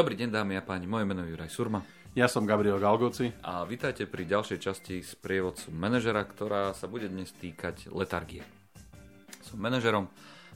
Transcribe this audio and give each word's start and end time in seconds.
Dobrý 0.00 0.16
deň 0.16 0.32
dámy 0.32 0.56
a 0.56 0.64
páni, 0.64 0.88
moje 0.88 1.04
meno 1.04 1.20
je 1.28 1.36
Juraj 1.36 1.52
Surma. 1.52 1.84
Ja 2.16 2.24
som 2.24 2.48
Gabriel 2.48 2.80
Galgoci. 2.80 3.36
A 3.44 3.68
vítajte 3.68 4.08
pri 4.08 4.24
ďalšej 4.24 4.56
časti 4.56 5.04
z 5.04 5.12
prievodcu 5.20 5.68
manažera, 5.76 6.24
ktorá 6.24 6.72
sa 6.72 6.88
bude 6.88 7.04
dnes 7.12 7.28
týkať 7.36 7.92
letargie. 7.92 8.40
Som 9.44 9.60
manažerom, 9.60 10.08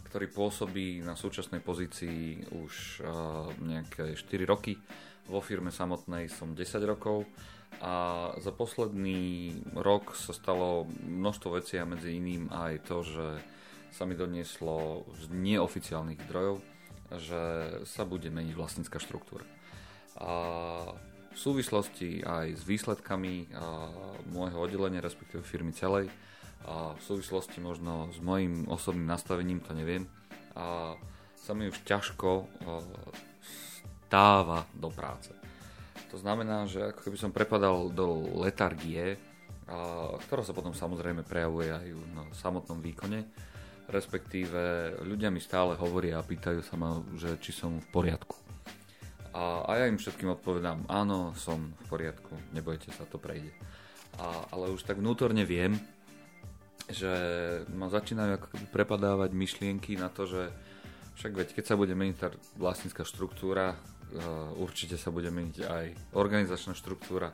ktorý 0.09 0.32
pôsobí 0.32 1.04
na 1.04 1.12
súčasnej 1.12 1.60
pozícii 1.60 2.41
už 2.56 3.04
uh, 3.04 3.52
nejaké 3.60 4.16
4 4.16 4.48
roky. 4.48 4.80
Vo 5.28 5.45
firme 5.45 5.68
samotnej 5.68 6.32
som 6.32 6.56
10 6.56 6.80
rokov 6.88 7.29
a 7.84 8.32
za 8.40 8.48
posledný 8.48 9.52
rok 9.77 10.16
sa 10.16 10.33
stalo 10.33 10.88
množstvo 11.05 11.61
vecí 11.61 11.77
a 11.77 11.84
medzi 11.84 12.16
iným 12.16 12.48
aj 12.48 12.88
to, 12.88 13.05
že 13.05 13.27
sa 13.92 14.08
mi 14.08 14.16
donieslo 14.16 15.05
z 15.20 15.28
neoficiálnych 15.36 16.24
zdrojov, 16.33 16.64
že 17.12 17.42
sa 17.84 18.08
bude 18.08 18.32
meniť 18.32 18.54
vlastnícka 18.56 18.96
štruktúra. 19.02 19.44
A 20.16 20.32
v 21.34 21.38
súvislosti 21.38 22.22
aj 22.22 22.54
s 22.54 22.62
výsledkami 22.62 23.50
môjho 24.30 24.58
oddelenia, 24.62 25.02
respektíve 25.02 25.42
firmy 25.42 25.74
celej, 25.74 26.06
a 26.64 26.96
v 26.96 27.02
súvislosti 27.02 27.60
možno 27.60 28.08
s 28.14 28.22
mojim 28.24 28.64
osobným 28.70 29.04
nastavením, 29.04 29.60
to 29.60 29.77
neviem, 29.77 30.08
a 30.56 30.96
sa 31.36 31.52
mi 31.52 31.68
už 31.68 31.84
ťažko 31.84 32.48
stáva 34.08 34.64
do 34.72 34.88
práce. 34.88 35.34
To 36.08 36.16
znamená, 36.16 36.64
že 36.70 36.94
ako 36.94 37.10
keby 37.10 37.18
som 37.18 37.34
prepadal 37.34 37.91
do 37.91 38.24
letargie, 38.38 39.18
ktorá 40.30 40.46
sa 40.46 40.55
potom 40.55 40.72
samozrejme 40.72 41.27
prejavuje 41.27 41.68
aj 41.74 41.86
na 42.14 42.24
samotnom 42.33 42.78
výkone, 42.78 43.27
respektíve 43.88 44.94
ľudia 45.04 45.28
mi 45.28 45.40
stále 45.40 45.77
hovoria 45.77 46.20
a 46.20 46.27
pýtajú 46.27 46.60
sa 46.64 46.74
ma, 46.77 47.00
že 47.18 47.36
či 47.40 47.52
som 47.52 47.78
v 47.80 47.88
poriadku. 47.92 48.36
A, 49.34 49.66
a 49.66 49.70
ja 49.82 49.84
im 49.90 49.98
všetkým 49.98 50.30
odpovedám, 50.30 50.86
áno, 50.86 51.34
som 51.34 51.74
v 51.74 51.84
poriadku, 51.90 52.38
nebojte 52.55 52.94
sa, 52.94 53.02
to 53.05 53.18
prejde. 53.18 53.50
A, 54.16 54.46
ale 54.55 54.70
už 54.70 54.86
tak 54.86 55.02
vnútorne 55.02 55.42
viem, 55.42 55.74
že 56.86 57.10
ma 57.72 57.88
začínajú 57.90 58.30
ako 58.36 58.46
keby 58.55 58.66
prepadávať 58.70 59.30
myšlienky 59.32 59.96
na 59.96 60.12
to, 60.12 60.28
že 60.28 60.52
však 61.16 61.32
veď 61.32 61.48
keď 61.56 61.64
sa 61.64 61.78
bude 61.78 61.94
meniť 61.96 62.16
tá 62.18 62.28
vlastnícka 62.58 63.02
štruktúra, 63.06 63.78
určite 64.60 65.00
sa 65.00 65.10
bude 65.10 65.30
meniť 65.30 65.56
aj 65.64 65.84
organizačná 66.14 66.77
štruktúra 66.77 67.32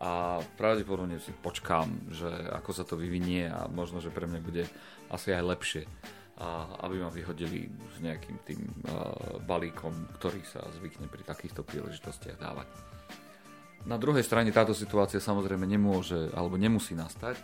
a 0.00 0.40
pravdepodobne 0.56 1.20
si 1.20 1.28
počkám, 1.36 2.08
že 2.08 2.28
ako 2.56 2.70
sa 2.72 2.88
to 2.88 2.96
vyvinie 2.96 3.52
a 3.52 3.68
možno, 3.68 4.00
že 4.00 4.08
pre 4.08 4.24
mňa 4.24 4.40
bude 4.40 4.64
asi 5.12 5.36
aj 5.36 5.44
lepšie 5.44 5.82
a 6.40 6.64
aby 6.88 7.04
ma 7.04 7.12
vyhodili 7.12 7.68
s 7.68 8.00
nejakým 8.00 8.40
tým 8.48 8.64
uh, 8.64 9.36
balíkom, 9.44 9.92
ktorý 10.16 10.40
sa 10.48 10.64
zvykne 10.80 11.04
pri 11.04 11.20
takýchto 11.20 11.60
príležitostiach 11.60 12.40
dávať. 12.40 12.64
Na 13.84 14.00
druhej 14.00 14.24
strane 14.24 14.48
táto 14.48 14.72
situácia 14.72 15.20
samozrejme 15.20 15.68
nemôže 15.68 16.32
alebo 16.32 16.56
nemusí 16.56 16.96
nastať. 16.96 17.36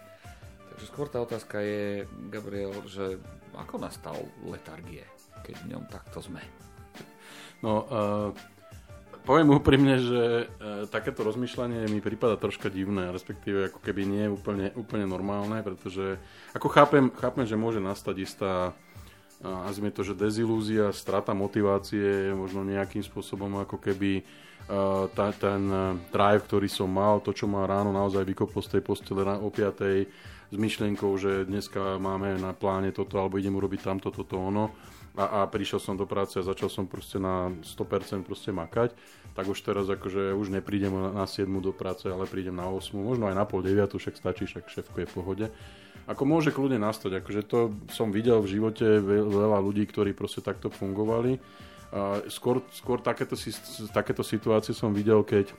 Takže 0.72 0.84
skôr 0.88 1.12
tá 1.12 1.20
otázka 1.20 1.60
je, 1.60 2.08
Gabriel, 2.32 2.72
že 2.88 3.20
ako 3.52 3.84
nastal 3.84 4.16
letargie, 4.48 5.04
keď 5.44 5.54
v 5.60 5.68
ňom 5.76 5.84
takto 5.92 6.24
sme? 6.24 6.41
No, 7.60 7.84
uh, 7.84 8.55
poviem 9.27 9.50
úprimne, 9.50 9.98
že 9.98 10.22
uh, 10.46 10.86
takéto 10.86 11.27
rozmýšľanie 11.27 11.91
mi 11.91 11.98
prípada 11.98 12.38
troška 12.38 12.70
divné, 12.70 13.10
respektíve 13.10 13.74
ako 13.74 13.82
keby 13.82 14.02
nie 14.06 14.24
úplne, 14.30 14.70
úplne 14.78 15.05
normálne, 15.10 15.60
pretože 15.66 16.16
ako 16.55 16.70
chápem, 16.70 17.10
chápem, 17.19 17.44
že 17.44 17.58
môže 17.58 17.82
nastať 17.82 18.16
istá 18.22 18.72
nazvime 19.36 19.92
to, 19.92 20.00
že 20.00 20.16
dezilúzia, 20.16 20.97
strata 20.97 21.37
motivácie, 21.37 22.32
možno 22.32 22.64
nejakým 22.64 23.04
spôsobom 23.04 23.60
ako 23.69 23.76
keby 23.76 24.25
uh, 24.25 25.12
ta, 25.12 25.28
ten 25.37 25.69
drive, 26.08 26.48
ktorý 26.48 26.72
som 26.72 26.88
mal, 26.88 27.20
to, 27.20 27.37
čo 27.37 27.44
ma 27.44 27.69
ráno 27.69 27.93
naozaj 27.93 28.25
vykoplo 28.25 28.64
z 28.64 28.78
tej 28.78 28.82
postele 28.82 29.28
o 29.28 29.53
5 29.53 30.35
s 30.50 30.56
myšlienkou, 30.56 31.10
že 31.18 31.46
dneska 31.46 31.98
máme 31.98 32.38
na 32.38 32.54
pláne 32.54 32.94
toto, 32.94 33.18
alebo 33.18 33.38
idem 33.38 33.54
urobiť 33.54 33.80
tamto, 33.82 34.08
toto, 34.14 34.38
ono. 34.38 34.70
A, 35.16 35.40
a 35.42 35.48
prišiel 35.48 35.80
som 35.80 35.96
do 35.96 36.04
práce 36.04 36.36
a 36.36 36.44
začal 36.44 36.68
som 36.68 36.84
proste 36.84 37.16
na 37.16 37.48
100% 37.64 38.20
proste 38.20 38.52
makať, 38.52 38.92
tak 39.32 39.48
už 39.48 39.58
teraz 39.64 39.88
akože 39.88 40.36
už 40.36 40.52
neprídem 40.52 40.92
na 40.92 41.24
7 41.24 41.48
do 41.64 41.72
práce, 41.72 42.04
ale 42.04 42.28
prídem 42.28 42.52
na 42.52 42.68
8, 42.68 42.92
možno 42.92 43.24
aj 43.24 43.36
na 43.36 43.48
pol 43.48 43.64
9, 43.64 43.96
však 43.96 44.12
stačí, 44.12 44.44
však 44.44 44.68
šéfko 44.68 44.96
je 45.00 45.08
v 45.08 45.14
pohode 45.16 45.46
ako 46.06 46.22
môže 46.22 46.54
kľudne 46.54 46.78
nastať. 46.78 47.18
Akože 47.18 47.42
to 47.42 47.74
som 47.90 48.14
videl 48.14 48.38
v 48.38 48.58
živote 48.58 48.86
veľa 49.02 49.58
ľudí, 49.58 49.82
ktorí 49.90 50.14
proste 50.14 50.38
takto 50.38 50.70
fungovali. 50.70 51.42
A 51.90 52.22
skôr, 52.30 52.62
skôr 52.70 53.02
takéto, 53.02 53.34
takéto 53.90 54.22
situácie 54.22 54.74
som 54.74 54.94
videl, 54.94 55.22
keď 55.26 55.50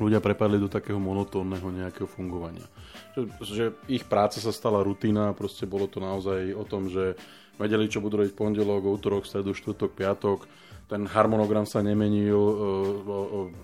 ľudia 0.00 0.24
prepadli 0.24 0.56
do 0.56 0.72
takého 0.72 0.96
monotónneho 0.96 1.68
nejakého 1.68 2.08
fungovania. 2.08 2.64
Že, 3.12 3.20
že 3.44 3.64
ich 3.92 4.08
práca 4.08 4.40
sa 4.40 4.52
stala 4.54 4.80
rutina 4.80 5.36
proste 5.36 5.68
bolo 5.68 5.84
to 5.84 6.00
naozaj 6.00 6.52
o 6.56 6.64
tom, 6.64 6.88
že 6.88 7.18
vedeli, 7.60 7.90
čo 7.90 8.00
budú 8.00 8.24
robiť 8.24 8.32
pondelok, 8.32 8.88
útorok, 8.88 9.28
stredu, 9.28 9.52
štvrtok, 9.52 9.90
piatok, 9.92 10.48
ten 10.92 11.08
harmonogram 11.08 11.64
sa 11.64 11.80
nemenil, 11.80 12.36
e, 12.36 12.54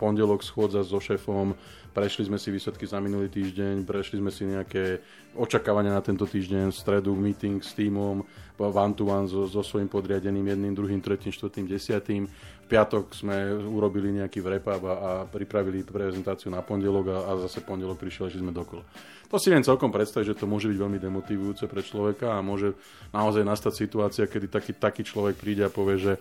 pondelok 0.00 0.41
schôdza 0.41 0.81
so 0.81 0.97
šéfom, 0.97 1.53
prešli 1.98 2.31
sme 2.31 2.38
si 2.38 2.54
výsledky 2.54 2.86
za 2.86 3.03
minulý 3.03 3.26
týždeň, 3.26 3.82
prešli 3.82 4.22
sme 4.22 4.31
si 4.31 4.47
nejaké 4.47 5.03
očakávania 5.34 5.91
na 5.91 5.98
tento 5.98 6.31
týždeň, 6.31 6.70
v 6.70 6.78
stredu 6.78 7.10
meeting 7.19 7.59
s 7.59 7.75
týmom, 7.75 8.22
one 8.54 8.94
to 8.94 9.03
one 9.10 9.26
so, 9.26 9.50
so 9.50 9.66
svojím 9.66 9.91
podriadeným 9.91 10.47
jedným, 10.47 10.78
druhým, 10.78 11.03
tretím, 11.03 11.34
štvrtým, 11.34 11.66
desiatým. 11.66 12.31
V 12.31 12.66
piatok 12.70 13.10
sme 13.19 13.50
urobili 13.66 14.14
nejaký 14.14 14.38
wrap-up 14.38 14.82
a, 14.87 14.94
a 14.94 15.10
pripravili 15.26 15.82
prezentáciu 15.82 16.54
na 16.54 16.62
pondelok 16.62 17.10
a, 17.10 17.16
a 17.34 17.50
zase 17.50 17.66
pondelok 17.66 17.98
prišiel, 17.98 18.31
že 18.31 18.38
sme 18.38 18.54
dokola. 18.54 18.87
To 19.34 19.37
si 19.37 19.50
viem 19.50 19.66
celkom 19.66 19.91
predstaviť, 19.91 20.32
že 20.32 20.38
to 20.38 20.47
môže 20.47 20.70
byť 20.70 20.78
veľmi 20.78 21.03
demotivujúce 21.03 21.66
pre 21.66 21.82
človeka 21.82 22.38
a 22.38 22.47
môže 22.47 22.78
naozaj 23.10 23.42
nastať 23.42 23.75
situácia, 23.75 24.31
kedy 24.31 24.47
taký, 24.47 24.72
taký 24.72 25.03
človek 25.03 25.34
príde 25.34 25.66
a 25.66 25.72
povie, 25.72 25.98
že 25.98 26.12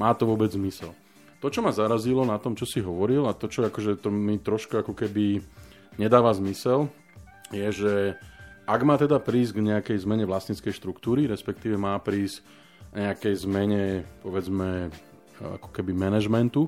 má 0.00 0.16
to 0.16 0.24
vôbec 0.24 0.48
zmysel. 0.48 0.96
To, 1.44 1.52
čo 1.52 1.60
ma 1.60 1.70
zarazilo 1.70 2.24
na 2.24 2.40
tom, 2.40 2.56
čo 2.56 2.64
si 2.64 2.80
hovoril 2.80 3.28
a 3.28 3.36
to, 3.36 3.46
čo 3.46 3.68
akože 3.68 4.00
to 4.00 4.08
mi 4.08 4.40
trošku 4.40 4.80
ako 4.80 4.96
keby 4.96 5.44
nedáva 6.00 6.32
zmysel, 6.32 6.88
je, 7.52 7.68
že 7.70 7.94
ak 8.66 8.80
má 8.82 8.98
teda 8.98 9.22
prísť 9.22 9.60
k 9.60 9.66
nejakej 9.70 9.98
zmene 10.02 10.24
vlastníckej 10.26 10.74
štruktúry, 10.74 11.30
respektíve 11.30 11.78
má 11.78 11.94
prísť 12.02 12.42
nejakej 12.96 13.34
zmene, 13.46 13.84
povedzme, 14.24 14.90
ako 15.38 15.68
keby 15.70 15.92
manažmentu, 15.92 16.66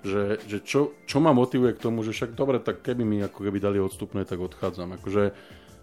že, 0.00 0.40
že 0.48 0.64
čo, 0.64 0.96
čo 1.04 1.20
ma 1.20 1.36
motivuje 1.36 1.76
k 1.76 1.82
tomu, 1.84 2.00
že 2.00 2.16
však 2.16 2.32
dobre, 2.32 2.56
tak 2.58 2.80
keby 2.80 3.04
mi 3.04 3.20
ako 3.20 3.44
keby 3.44 3.60
dali 3.60 3.78
odstupné, 3.78 4.24
tak 4.24 4.40
odchádzam. 4.40 4.96
Akože 4.96 5.36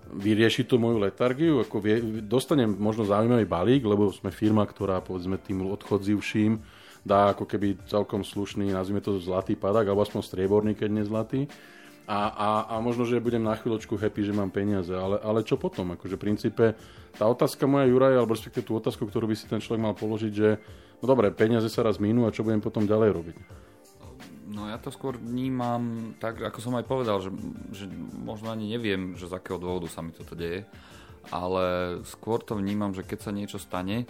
vyrieši 0.09 0.65
to 0.65 0.81
moju 0.81 0.97
letargiu, 0.97 1.61
ako 1.61 1.77
vie, 1.77 2.01
dostanem 2.25 2.73
možno 2.73 3.05
zaujímavý 3.05 3.45
balík, 3.45 3.85
lebo 3.85 4.09
sme 4.09 4.33
firma, 4.33 4.65
ktorá 4.65 5.05
povedzme 5.05 5.37
tým 5.37 5.69
odchodzivším 5.69 6.59
dá 7.07 7.31
ako 7.31 7.47
keby 7.47 7.79
celkom 7.87 8.27
slušný, 8.27 8.75
nazvime 8.75 8.99
to 8.99 9.15
zlatý 9.23 9.55
padak, 9.55 9.87
alebo 9.87 10.03
aspoň 10.03 10.21
strieborný, 10.27 10.75
keď 10.75 10.89
nie 10.91 11.07
zlatý 11.07 11.47
a, 12.07 12.31
a, 12.31 12.49
a 12.71 12.75
možno, 12.79 13.03
že 13.03 13.19
budem 13.19 13.43
na 13.43 13.59
chvíľočku 13.59 13.99
happy, 13.99 14.23
že 14.23 14.31
mám 14.31 14.47
peniaze, 14.47 14.95
ale, 14.95 15.19
ale 15.19 15.43
čo 15.43 15.59
potom? 15.59 15.91
Akože 15.91 16.15
v 16.15 16.23
princípe 16.23 16.65
tá 17.19 17.27
otázka 17.27 17.67
moja 17.67 17.83
Juraj, 17.91 18.15
alebo 18.15 18.31
respektíve 18.31 18.63
tú 18.63 18.79
otázku, 18.79 19.11
ktorú 19.11 19.27
by 19.27 19.35
si 19.35 19.43
ten 19.43 19.59
človek 19.59 19.83
mal 19.83 19.91
položiť, 19.91 20.31
že 20.31 20.55
no 20.99 21.03
dobre, 21.03 21.35
peniaze 21.35 21.67
sa 21.67 21.83
raz 21.83 21.99
minú 21.99 22.23
a 22.23 22.31
čo 22.31 22.47
budem 22.47 22.63
potom 22.63 22.87
ďalej 22.87 23.11
robiť? 23.11 23.37
No 24.47 24.71
ja 24.71 24.79
to 24.79 24.87
skôr 24.87 25.19
vnímam 25.19 26.15
tak, 26.23 26.39
ako 26.39 26.63
som 26.63 26.79
aj 26.79 26.87
povedal, 26.87 27.19
že, 27.19 27.27
že 27.75 27.91
možno 28.23 28.55
ani 28.55 28.71
neviem, 28.71 29.19
že 29.19 29.27
z 29.27 29.35
akého 29.35 29.59
dôvodu 29.59 29.91
sa 29.91 29.99
mi 29.99 30.15
toto 30.15 30.31
deje, 30.31 30.63
ale 31.27 31.99
skôr 32.07 32.39
to 32.39 32.55
vnímam, 32.55 32.95
že 32.95 33.03
keď 33.03 33.19
sa 33.19 33.35
niečo 33.35 33.59
stane, 33.59 34.07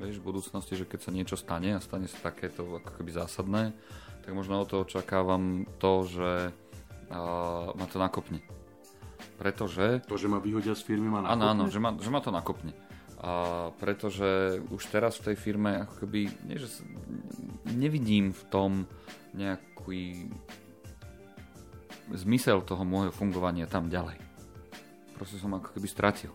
vieš, 0.00 0.18
v 0.18 0.32
budúcnosti, 0.32 0.74
že 0.74 0.88
keď 0.88 1.00
sa 1.04 1.10
niečo 1.12 1.36
stane 1.36 1.76
a 1.76 1.84
stane 1.84 2.08
sa 2.08 2.32
takéto 2.32 2.80
ako 2.80 2.90
keby 2.96 3.12
zásadné, 3.12 3.76
tak 4.24 4.32
možno 4.32 4.64
o 4.64 4.68
to 4.68 4.82
očakávam 4.82 5.68
to, 5.76 5.92
že 6.08 6.30
uh, 7.12 7.70
ma 7.76 7.86
to 7.86 8.00
nakopne. 8.00 8.40
Pretože... 9.36 10.04
To, 10.08 10.16
že 10.16 10.28
ma 10.28 10.40
vyhodia 10.40 10.72
z 10.72 10.84
firmy, 10.84 11.08
ma 11.08 11.24
nakopne? 11.24 11.36
Áno, 11.36 11.44
áno, 11.52 11.64
že 11.68 11.80
ma, 11.80 11.92
že 11.96 12.08
ma 12.08 12.20
to 12.24 12.32
nakopne. 12.32 12.72
A 13.20 13.68
pretože 13.76 14.60
už 14.72 14.80
teraz 14.88 15.20
v 15.20 15.32
tej 15.32 15.36
firme 15.36 15.84
ako 15.84 16.04
keby, 16.04 16.20
nie, 16.48 16.56
že 16.56 16.80
nevidím 17.68 18.32
v 18.32 18.42
tom 18.48 18.70
nejaký 19.36 20.32
zmysel 22.16 22.64
toho 22.64 22.82
môjho 22.82 23.12
fungovania 23.12 23.68
tam 23.68 23.92
ďalej. 23.92 24.16
Proste 25.20 25.36
som 25.36 25.52
ako 25.52 25.76
keby 25.76 25.88
stratil. 25.88 26.32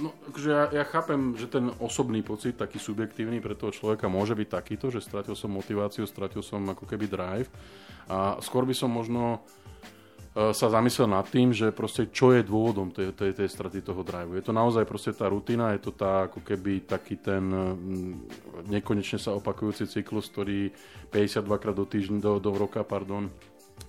No, 0.00 0.16
akože 0.32 0.48
ja, 0.48 0.64
ja 0.72 0.84
chápem, 0.88 1.36
že 1.36 1.44
ten 1.44 1.68
osobný 1.76 2.24
pocit, 2.24 2.56
taký 2.56 2.80
subjektívny 2.80 3.44
pre 3.44 3.52
toho 3.52 3.68
človeka 3.68 4.08
môže 4.08 4.32
byť 4.32 4.48
takýto, 4.48 4.88
že 4.88 5.04
stratil 5.04 5.36
som 5.36 5.52
motiváciu, 5.52 6.08
stratil 6.08 6.40
som 6.40 6.64
ako 6.64 6.88
keby 6.88 7.04
drive 7.04 7.48
a 8.08 8.40
skôr 8.40 8.64
by 8.64 8.72
som 8.72 8.88
možno 8.88 9.44
sa 10.30 10.70
zamyslel 10.70 11.10
nad 11.10 11.26
tým, 11.26 11.50
že 11.50 11.74
proste 11.74 12.06
čo 12.06 12.30
je 12.30 12.46
dôvodom 12.46 12.94
tej, 12.94 13.10
tej, 13.18 13.34
tej 13.34 13.50
straty 13.50 13.82
toho 13.82 14.06
drive. 14.06 14.38
Je 14.38 14.46
to 14.46 14.54
naozaj 14.54 14.86
proste 14.86 15.10
tá 15.10 15.26
rutina, 15.26 15.74
je 15.74 15.82
to 15.82 15.90
tá 15.90 16.30
ako 16.30 16.38
keby 16.46 16.86
taký 16.86 17.18
ten 17.18 17.42
mm, 17.50 18.14
nekonečne 18.70 19.18
sa 19.18 19.34
opakujúci 19.34 19.90
cyklus, 19.90 20.30
ktorý 20.30 20.70
52 21.10 21.50
krát 21.58 21.74
do 21.74 21.82
týždňa, 21.82 22.22
do, 22.22 22.32
do 22.38 22.54
roka, 22.54 22.86
pardon, 22.86 23.26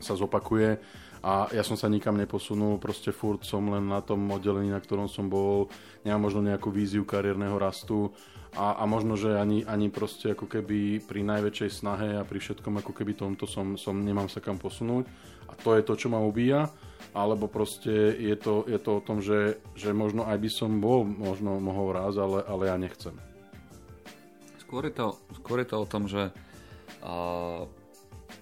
sa 0.01 0.17
zopakuje 0.17 0.81
a 1.21 1.45
ja 1.53 1.61
som 1.61 1.77
sa 1.77 1.85
nikam 1.85 2.17
neposunul, 2.17 2.81
proste 2.81 3.13
furt 3.13 3.45
som 3.45 3.69
len 3.69 3.85
na 3.85 4.01
tom 4.01 4.25
oddelení, 4.33 4.73
na 4.73 4.81
ktorom 4.81 5.05
som 5.05 5.29
bol, 5.29 5.69
nemám 6.01 6.25
možno 6.25 6.41
nejakú 6.41 6.73
víziu 6.73 7.05
kariérneho 7.05 7.61
rastu. 7.61 8.09
A, 8.57 8.81
a 8.81 8.83
možno, 8.89 9.15
že 9.15 9.37
ani, 9.37 9.63
ani 9.63 9.87
proste 9.87 10.33
ako 10.33 10.49
keby 10.49 10.99
pri 11.05 11.23
najväčšej 11.23 11.71
snahe 11.71 12.19
a 12.19 12.27
pri 12.27 12.41
všetkom 12.41 12.83
ako 12.83 12.91
keby 12.91 13.15
tomto 13.15 13.47
som, 13.47 13.79
som 13.79 13.95
nemám 14.01 14.27
sa 14.27 14.43
kam 14.43 14.59
posunúť. 14.59 15.07
A 15.47 15.53
to 15.55 15.77
je 15.77 15.85
to, 15.85 15.93
čo 15.95 16.11
ma 16.11 16.19
ubíja. 16.19 16.67
Alebo 17.15 17.47
proste 17.47 18.17
je 18.17 18.35
to, 18.35 18.67
je 18.67 18.81
to 18.81 18.99
o 18.99 19.01
tom, 19.05 19.23
že, 19.23 19.61
že 19.77 19.95
možno 19.95 20.27
aj 20.27 20.35
by 20.35 20.49
som 20.51 20.83
bol 20.83 21.05
možno 21.05 21.61
mohol 21.63 21.95
raz, 21.95 22.17
ale, 22.17 22.43
ale 22.43 22.67
ja 22.67 22.75
nechcem. 22.75 23.15
Skôr 24.67 24.89
je 24.89 24.93
to, 24.99 25.07
skôr 25.37 25.63
je 25.63 25.67
to 25.69 25.77
o 25.79 25.87
tom, 25.87 26.11
že 26.11 26.33
a, 27.03 27.13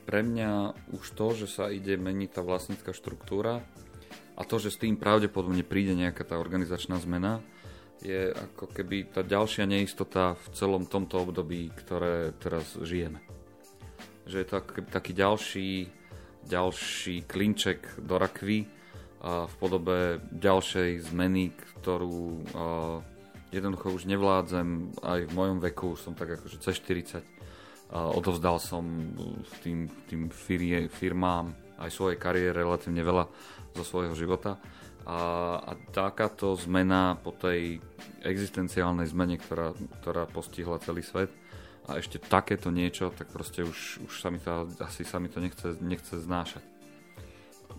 pre 0.09 0.25
mňa 0.25 0.73
už 0.97 1.05
to, 1.13 1.37
že 1.45 1.53
sa 1.53 1.69
ide 1.69 1.93
meniť 1.93 2.33
tá 2.33 2.41
vlastnícka 2.41 2.97
štruktúra 2.97 3.61
a 4.33 4.41
to, 4.41 4.57
že 4.57 4.73
s 4.73 4.81
tým 4.81 4.97
pravdepodobne 4.97 5.61
príde 5.61 5.93
nejaká 5.93 6.25
tá 6.25 6.41
organizačná 6.41 6.97
zmena, 6.97 7.45
je 8.01 8.33
ako 8.33 8.73
keby 8.73 9.13
tá 9.13 9.21
ďalšia 9.21 9.69
neistota 9.69 10.33
v 10.33 10.45
celom 10.57 10.89
tomto 10.89 11.29
období, 11.29 11.69
ktoré 11.77 12.33
teraz 12.41 12.73
žijeme. 12.81 13.21
Že 14.25 14.37
je 14.41 14.47
to 14.49 14.55
ako 14.57 14.69
keby 14.81 14.87
taký 14.89 15.13
ďalší, 15.13 15.69
ďalší 16.41 17.29
klinček 17.29 18.01
do 18.01 18.17
rakvy 18.17 18.65
a 19.21 19.45
v 19.45 19.55
podobe 19.61 20.25
ďalšej 20.33 21.05
zmeny, 21.13 21.53
ktorú 21.53 22.49
jednoducho 23.53 23.93
už 23.93 24.09
nevládzem 24.09 24.89
aj 25.05 25.29
v 25.29 25.35
mojom 25.37 25.61
veku, 25.61 25.93
som 26.01 26.17
tak 26.17 26.41
akože 26.41 26.57
cez 26.65 26.81
40 26.81 27.21
odovzdal 27.89 28.61
som 28.61 28.85
tým, 29.65 29.89
tým 30.05 30.29
firie, 30.29 30.85
firmám 30.89 31.53
aj 31.81 31.89
svojej 31.89 32.17
kariére 32.21 32.61
relatívne 32.61 33.01
veľa 33.01 33.25
zo 33.73 33.83
svojho 33.83 34.13
života. 34.13 34.61
A, 35.09 35.17
a 35.57 35.71
takáto 35.89 36.53
zmena 36.53 37.17
po 37.17 37.33
tej 37.33 37.81
existenciálnej 38.21 39.09
zmene, 39.09 39.41
ktorá, 39.41 39.73
ktorá 40.03 40.29
postihla 40.29 40.77
celý 40.85 41.01
svet, 41.01 41.33
a 41.89 41.97
ešte 41.97 42.21
takéto 42.21 42.69
niečo, 42.69 43.09
tak 43.09 43.33
proste 43.33 43.65
už, 43.65 44.05
už 44.05 44.13
sa 44.21 44.29
mi 44.29 44.37
to, 44.37 44.69
asi 44.77 45.01
sa 45.01 45.17
mi 45.17 45.25
to 45.25 45.41
nechce, 45.41 45.81
nechce 45.81 46.21
znášať. 46.21 46.61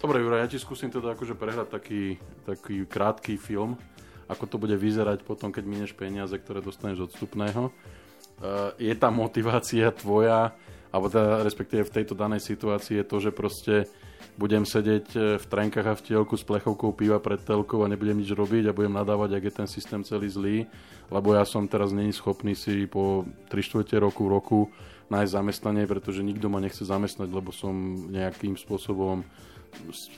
Dobre, 0.02 0.18
Jura, 0.18 0.42
ja 0.42 0.50
ti 0.50 0.58
skúsim 0.58 0.90
teda 0.90 1.14
akože 1.14 1.38
prehrať 1.38 1.68
taký, 1.70 2.18
taký 2.42 2.82
krátky 2.90 3.38
film, 3.38 3.78
ako 4.26 4.44
to 4.50 4.56
bude 4.58 4.74
vyzerať 4.74 5.22
potom, 5.22 5.54
keď 5.54 5.62
mineš 5.62 5.92
peniaze, 5.94 6.34
ktoré 6.34 6.58
dostaneš 6.58 7.06
od 7.06 7.10
vstupného. 7.14 7.70
Eh, 7.70 7.99
je 8.80 8.94
tá 8.96 9.12
motivácia 9.12 9.92
tvoja, 9.92 10.56
alebo 10.90 11.06
teda 11.12 11.44
respektíve 11.46 11.86
v 11.86 11.94
tejto 12.02 12.18
danej 12.18 12.42
situácii 12.42 13.00
je 13.00 13.06
to, 13.06 13.16
že 13.20 13.30
proste 13.30 13.74
budem 14.40 14.64
sedieť 14.64 15.06
eh, 15.12 15.20
v 15.36 15.44
trenkách 15.44 15.86
a 15.86 15.98
v 15.98 16.04
tielku 16.08 16.34
s 16.36 16.44
plechovkou 16.48 16.96
piva 16.96 17.20
pred 17.20 17.40
telkou 17.40 17.84
a 17.84 17.90
nebudem 17.90 18.24
nič 18.24 18.32
robiť 18.32 18.70
a 18.70 18.76
budem 18.76 18.96
nadávať, 18.96 19.36
ak 19.36 19.44
je 19.44 19.52
ten 19.52 19.68
systém 19.68 20.00
celý 20.00 20.28
zlý, 20.32 20.56
lebo 21.12 21.36
ja 21.36 21.44
som 21.44 21.68
teraz 21.68 21.92
není 21.92 22.16
schopný 22.16 22.56
si 22.56 22.88
po 22.88 23.28
3 23.52 23.60
čtvrte 23.60 24.00
roku, 24.00 24.24
roku 24.32 24.72
nájsť 25.10 25.34
zamestnanie, 25.34 25.84
pretože 25.90 26.24
nikto 26.24 26.46
ma 26.46 26.62
nechce 26.62 26.86
zamestnať, 26.86 27.28
lebo 27.28 27.50
som 27.50 27.74
nejakým 28.08 28.54
spôsobom 28.54 29.26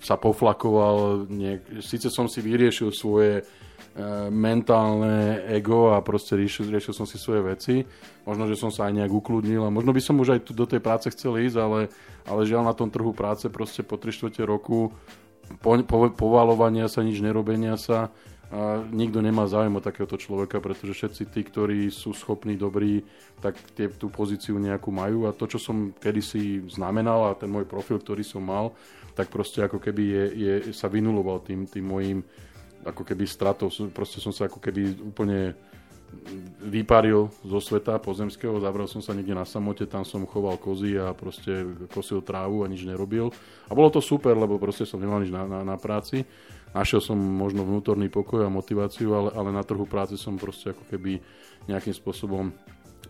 sa 0.00 0.16
poflakoval. 0.16 1.28
Niek- 1.28 1.84
Sice 1.84 2.08
som 2.08 2.28
si 2.28 2.40
vyriešil 2.40 2.92
svoje 2.92 3.44
E, 3.92 4.32
mentálne 4.32 5.44
ego 5.52 5.92
a 5.92 6.00
proste 6.00 6.32
riešil, 6.32 6.72
riešil 6.72 6.96
som 6.96 7.04
si 7.04 7.20
svoje 7.20 7.44
veci. 7.44 7.84
Možno, 8.24 8.48
že 8.48 8.56
som 8.56 8.72
sa 8.72 8.88
aj 8.88 8.96
nejak 8.96 9.12
ukludnil 9.12 9.68
a 9.68 9.74
možno 9.74 9.92
by 9.92 10.00
som 10.00 10.16
už 10.16 10.32
aj 10.32 10.40
tu 10.48 10.56
do 10.56 10.64
tej 10.64 10.80
práce 10.80 11.12
chcel 11.12 11.36
ísť, 11.36 11.60
ale, 11.60 11.92
ale 12.24 12.48
žiaľ 12.48 12.72
na 12.72 12.72
tom 12.72 12.88
trhu 12.88 13.12
práce 13.12 13.52
proste 13.52 13.84
po 13.84 14.00
3 14.00 14.08
čtvrte 14.08 14.48
roku 14.48 14.96
po, 15.60 15.76
po, 15.84 16.08
povalovania 16.08 16.88
sa, 16.88 17.04
nič 17.04 17.20
nerobenia 17.20 17.76
sa 17.76 18.08
a 18.52 18.84
nikto 18.92 19.24
nemá 19.24 19.48
záujem 19.48 19.72
o 19.72 19.80
takéhoto 19.80 20.20
človeka, 20.20 20.60
pretože 20.60 20.92
všetci 20.92 21.22
tí, 21.32 21.40
ktorí 21.40 21.88
sú 21.88 22.12
schopní, 22.12 22.60
dobrí, 22.60 23.00
tak 23.40 23.56
tie, 23.72 23.88
tú 23.88 24.12
pozíciu 24.12 24.60
nejakú 24.60 24.92
majú. 24.92 25.24
A 25.24 25.32
to, 25.32 25.48
čo 25.48 25.56
som 25.56 25.96
kedysi 25.96 26.60
znamenal 26.68 27.32
a 27.32 27.38
ten 27.38 27.48
môj 27.48 27.64
profil, 27.64 27.96
ktorý 27.96 28.20
som 28.20 28.44
mal, 28.44 28.76
tak 29.16 29.32
proste 29.32 29.64
ako 29.64 29.80
keby 29.80 30.02
je, 30.04 30.24
je, 30.36 30.52
sa 30.76 30.92
vynuloval 30.92 31.40
tým, 31.40 31.64
tým 31.64 31.84
môjim 31.88 32.20
ako 32.84 33.08
keby 33.08 33.24
stratou, 33.24 33.72
proste 33.88 34.20
som 34.20 34.36
sa 34.36 34.52
ako 34.52 34.60
keby 34.60 35.00
úplne 35.00 35.56
vyparil 36.62 37.28
zo 37.42 37.58
sveta 37.58 37.98
pozemského, 37.98 38.62
zavrel 38.62 38.86
som 38.86 39.02
sa 39.02 39.12
niekde 39.12 39.34
na 39.34 39.44
samote, 39.44 39.84
tam 39.84 40.06
som 40.06 40.24
choval 40.24 40.56
kozy 40.56 40.94
a 40.96 41.12
proste 41.12 41.66
kosil 41.90 42.22
trávu 42.22 42.62
a 42.62 42.70
nič 42.70 42.86
nerobil. 42.86 43.34
A 43.68 43.72
bolo 43.74 43.90
to 43.90 44.00
super, 44.00 44.32
lebo 44.38 44.56
proste 44.62 44.86
som 44.86 45.02
nemal 45.02 45.20
nič 45.20 45.34
na, 45.34 45.44
na, 45.44 45.60
na 45.66 45.76
práci. 45.76 46.24
Našiel 46.72 47.04
som 47.04 47.18
možno 47.20 47.66
vnútorný 47.68 48.08
pokoj 48.08 48.48
a 48.48 48.52
motiváciu, 48.52 49.12
ale, 49.12 49.30
ale 49.36 49.50
na 49.52 49.60
trhu 49.60 49.84
práce 49.84 50.16
som 50.16 50.40
proste 50.40 50.72
ako 50.72 50.88
keby 50.88 51.20
nejakým 51.68 51.92
spôsobom 51.92 52.54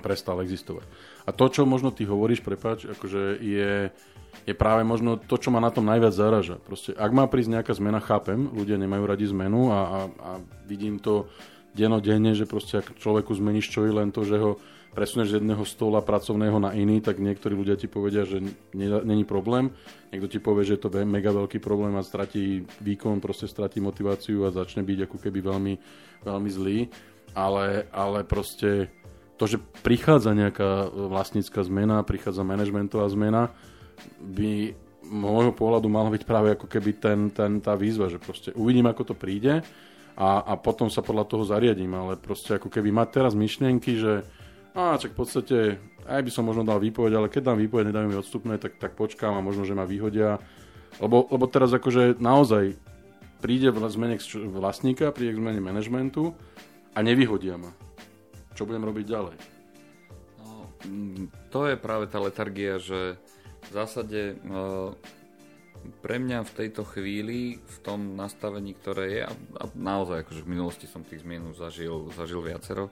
prestal 0.03 0.43
existovať. 0.43 0.83
A 1.23 1.31
to, 1.31 1.47
čo 1.47 1.63
možno 1.63 1.95
ty 1.95 2.03
hovoríš, 2.03 2.43
prepač, 2.43 2.91
akože 2.91 3.39
je, 3.39 3.95
je 4.43 4.55
práve 4.57 4.83
možno 4.83 5.15
to, 5.15 5.39
čo 5.39 5.55
ma 5.55 5.63
na 5.63 5.71
tom 5.71 5.87
najviac 5.87 6.11
zaraža. 6.11 6.59
Proste, 6.59 6.91
ak 6.99 7.13
má 7.15 7.31
prísť 7.31 7.55
nejaká 7.55 7.73
zmena, 7.79 8.03
chápem, 8.03 8.51
ľudia 8.51 8.75
nemajú 8.83 9.05
radi 9.07 9.31
zmenu 9.31 9.71
a, 9.71 9.79
a, 9.79 9.99
a 10.11 10.31
vidím 10.67 10.99
to 10.99 11.31
denodenne, 11.73 12.37
že 12.37 12.49
proste 12.49 12.81
ak 12.81 12.97
človeku 13.01 13.33
zmeníš 13.33 13.73
čo 13.73 13.89
i 13.89 13.93
len 13.93 14.13
to, 14.13 14.25
že 14.25 14.37
ho 14.37 14.61
presuneš 14.93 15.33
z 15.33 15.37
jedného 15.41 15.65
stola 15.65 16.05
pracovného 16.05 16.61
na 16.61 16.77
iný, 16.77 17.01
tak 17.01 17.17
niektorí 17.17 17.57
ľudia 17.57 17.81
ti 17.81 17.89
povedia, 17.89 18.29
že 18.29 18.45
není 18.77 19.25
problém. 19.25 19.73
Niekto 20.13 20.29
ti 20.29 20.39
povie, 20.39 20.69
že 20.69 20.77
je 20.77 20.85
to 20.85 20.93
mega 21.09 21.33
veľký 21.33 21.65
problém 21.65 21.97
a 21.97 22.05
stratí 22.05 22.69
výkon, 22.85 23.25
proste 23.25 23.49
stratí 23.49 23.81
motiváciu 23.81 24.45
a 24.45 24.53
začne 24.53 24.85
byť 24.85 25.09
ako 25.09 25.17
keby 25.17 25.39
veľmi, 25.41 25.75
veľmi 26.29 26.51
zlý. 26.53 26.79
Ale, 27.33 27.89
ale 27.89 28.29
proste 28.29 28.93
to, 29.41 29.49
že 29.49 29.57
prichádza 29.81 30.37
nejaká 30.37 30.93
vlastnícka 30.93 31.65
zmena, 31.65 32.05
prichádza 32.05 32.45
manažmentová 32.45 33.09
zmena, 33.09 33.49
by 34.21 34.77
môjho 35.09 35.57
pohľadu 35.57 35.89
mala 35.89 36.13
byť 36.13 36.23
práve 36.29 36.53
ako 36.53 36.69
keby 36.69 36.91
ten, 37.01 37.19
ten, 37.33 37.65
tá 37.65 37.73
výzva, 37.73 38.13
že 38.13 38.21
proste 38.21 38.53
uvidím, 38.53 38.93
ako 38.93 39.13
to 39.13 39.15
príde 39.17 39.65
a, 40.17 40.45
a 40.45 40.53
potom 40.61 40.93
sa 40.93 41.01
podľa 41.01 41.25
toho 41.25 41.45
zariadím, 41.49 41.93
ale 41.97 42.21
proste 42.21 42.61
ako 42.61 42.69
keby 42.69 42.93
mať 42.93 43.09
teraz 43.13 43.33
myšlienky, 43.33 43.97
že 43.97 44.25
a 44.73 44.97
čak 44.97 45.13
v 45.13 45.19
podstate 45.21 45.57
aj 46.09 46.21
by 46.25 46.31
som 46.33 46.49
možno 46.49 46.65
dal 46.65 46.81
výpoveď, 46.81 47.13
ale 47.13 47.29
keď 47.29 47.53
dám 47.53 47.59
výpoveď, 47.61 47.93
nedajú 47.93 48.07
mi 48.09 48.17
odstupné, 48.17 48.57
tak, 48.57 48.81
tak 48.81 48.97
počkám 48.97 49.37
a 49.37 49.45
možno, 49.45 49.69
že 49.69 49.77
ma 49.77 49.85
vyhodia. 49.85 50.41
Lebo, 50.97 51.29
lebo 51.29 51.45
teraz 51.49 51.73
akože 51.73 52.21
naozaj 52.21 52.77
príde 53.45 53.69
v 53.69 53.85
zmene 53.91 54.17
vlastníka, 54.49 55.13
príde 55.13 55.37
zmene 55.37 55.61
manažmentu 55.61 56.33
a 56.97 56.99
nevyhodia 57.05 57.61
ma. 57.61 57.73
Čo 58.57 58.69
budem 58.69 58.85
robiť 58.85 59.05
ďalej? 59.09 59.37
No, 60.41 60.69
to 61.49 61.69
je 61.69 61.77
práve 61.77 62.09
tá 62.09 62.21
letargia, 62.21 62.77
že 62.81 63.17
v 63.69 63.71
zásade 63.73 64.37
uh, 64.49 64.93
pre 66.03 66.19
mňa 66.19 66.47
v 66.47 66.53
tejto 66.57 66.83
chvíli, 66.87 67.59
v 67.59 67.77
tom 67.83 68.15
nastavení, 68.15 68.75
ktoré 68.75 69.05
je, 69.11 69.23
a, 69.27 69.33
naozaj 69.75 70.27
akože 70.27 70.43
v 70.47 70.53
minulosti 70.53 70.87
som 70.87 71.07
tých 71.07 71.23
zmien 71.23 71.55
zažil, 71.55 72.11
zažil 72.15 72.43
viacero, 72.43 72.91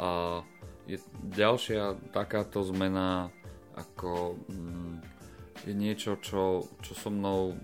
a 0.00 0.40
je 0.88 0.98
ďalšia 1.36 2.10
takáto 2.10 2.64
zmena 2.64 3.30
ako 3.76 4.40
mm, 4.48 4.94
je 5.68 5.74
niečo, 5.76 6.18
čo, 6.18 6.66
čo 6.82 6.92
so 6.96 7.08
mnou 7.12 7.54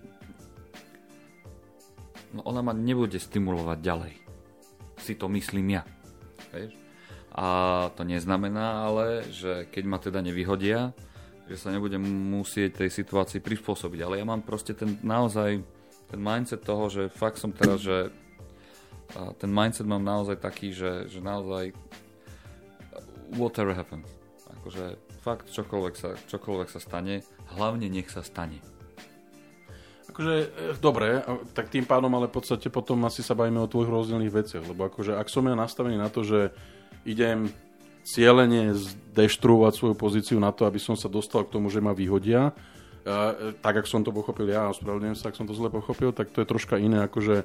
no 2.33 2.41
ona 2.45 2.61
ma 2.61 2.77
nebude 2.77 3.17
stimulovať 3.17 3.79
ďalej. 3.81 4.15
Si 5.00 5.17
to 5.17 5.33
myslím 5.33 5.81
ja. 5.81 5.83
Vieš? 6.53 6.77
A 7.33 7.47
to 7.95 8.03
neznamená 8.03 8.85
ale, 8.85 9.23
že 9.31 9.65
keď 9.71 9.85
ma 9.87 9.99
teda 10.03 10.21
nevyhodia, 10.21 10.93
že 11.49 11.57
sa 11.57 11.73
nebudem 11.73 12.00
musieť 12.05 12.85
tej 12.85 12.90
situácii 12.93 13.40
prispôsobiť. 13.40 14.00
Ale 14.05 14.21
ja 14.21 14.25
mám 14.28 14.45
proste 14.45 14.76
ten 14.76 15.00
naozaj 15.00 15.64
ten 16.09 16.21
mindset 16.21 16.64
toho, 16.64 16.88
že 16.88 17.12
fakt 17.12 17.37
som 17.37 17.52
teraz, 17.52 17.85
že 17.85 18.09
ten 19.40 19.49
mindset 19.52 19.85
mám 19.85 20.00
naozaj 20.05 20.40
taký, 20.40 20.73
že, 20.73 21.09
že 21.09 21.21
naozaj 21.21 21.73
whatever 23.37 23.76
happens. 23.76 24.09
Akože 24.61 24.97
fakt 25.21 25.52
čokoľvek 25.52 25.95
sa, 25.97 26.17
čokoľvek 26.17 26.69
sa 26.73 26.81
stane, 26.81 27.21
hlavne 27.57 27.88
nech 27.93 28.09
sa 28.09 28.25
stane. 28.25 28.61
Akože, 30.09 30.35
e, 30.40 30.49
dobre, 30.81 31.21
tak 31.52 31.69
tým 31.69 31.85
pádom 31.85 32.09
ale 32.17 32.33
v 32.33 32.40
podstate 32.40 32.73
potom 32.73 33.05
asi 33.05 33.21
sa 33.21 33.37
bavíme 33.37 33.61
o 33.61 33.69
tvojich 33.69 33.93
rozdielných 33.93 34.33
veciach, 34.33 34.64
lebo 34.64 34.88
akože 34.88 35.12
ak 35.12 35.28
som 35.28 35.45
ja 35.45 35.52
nastavený 35.52 36.00
na 36.00 36.09
to, 36.09 36.25
že 36.25 36.49
idem 37.05 37.52
cieľene 38.09 38.73
zdeštruovať 38.73 39.73
svoju 39.77 39.95
pozíciu 39.95 40.38
na 40.41 40.49
to, 40.49 40.65
aby 40.65 40.81
som 40.81 40.97
sa 40.97 41.12
dostal 41.12 41.45
k 41.45 41.53
tomu, 41.53 41.69
že 41.69 41.85
ma 41.85 41.93
vyhodia. 41.93 42.57
Tak, 43.61 43.85
ak 43.85 43.87
som 43.88 44.05
to 44.05 44.12
pochopil 44.12 44.49
ja, 44.49 44.69
ospravedlňujem 44.73 45.17
sa, 45.17 45.29
ak 45.29 45.37
som 45.37 45.49
to 45.49 45.57
zle 45.57 45.69
pochopil, 45.69 46.12
tak 46.12 46.33
to 46.33 46.41
je 46.45 46.49
troška 46.49 46.77
iné, 46.77 47.05
akože 47.09 47.45